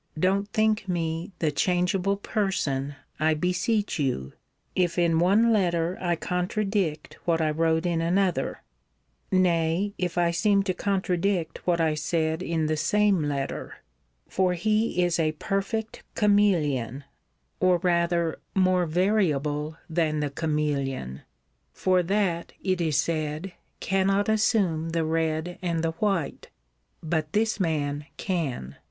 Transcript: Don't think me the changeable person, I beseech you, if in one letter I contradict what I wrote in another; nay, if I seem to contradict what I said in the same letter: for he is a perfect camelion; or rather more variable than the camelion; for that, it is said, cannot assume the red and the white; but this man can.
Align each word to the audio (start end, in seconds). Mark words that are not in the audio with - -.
Don't 0.17 0.47
think 0.49 0.87
me 0.89 1.31
the 1.37 1.51
changeable 1.51 2.17
person, 2.17 2.95
I 3.19 3.35
beseech 3.35 3.99
you, 3.99 4.33
if 4.75 4.97
in 4.97 5.19
one 5.19 5.53
letter 5.53 5.95
I 6.01 6.15
contradict 6.15 7.19
what 7.25 7.39
I 7.39 7.51
wrote 7.51 7.85
in 7.85 8.01
another; 8.01 8.63
nay, 9.31 9.93
if 9.99 10.17
I 10.17 10.31
seem 10.31 10.63
to 10.63 10.73
contradict 10.73 11.67
what 11.67 11.79
I 11.79 11.93
said 11.93 12.41
in 12.41 12.65
the 12.65 12.77
same 12.77 13.21
letter: 13.29 13.75
for 14.27 14.55
he 14.55 15.03
is 15.03 15.19
a 15.19 15.33
perfect 15.33 16.01
camelion; 16.15 17.03
or 17.59 17.77
rather 17.77 18.39
more 18.55 18.87
variable 18.87 19.77
than 19.87 20.19
the 20.19 20.31
camelion; 20.31 21.21
for 21.73 22.01
that, 22.01 22.53
it 22.63 22.81
is 22.81 22.97
said, 22.97 23.53
cannot 23.79 24.29
assume 24.29 24.89
the 24.89 25.05
red 25.05 25.59
and 25.61 25.83
the 25.83 25.91
white; 25.91 26.49
but 27.03 27.33
this 27.33 27.59
man 27.59 28.07
can. 28.17 28.77